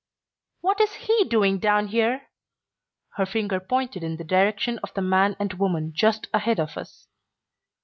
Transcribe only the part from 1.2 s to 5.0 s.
doing down here?" Her finger pointed in the direction of